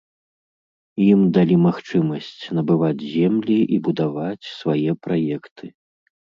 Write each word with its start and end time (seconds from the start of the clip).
Ім 1.13 1.19
далі 1.35 1.57
магчымасць 1.67 2.31
набываць 2.61 3.07
землі 3.17 3.59
і 3.77 3.81
будаваць 3.91 4.43
свае 4.57 4.91
праекты. 5.07 5.65